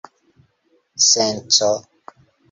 [1.09, 1.69] senco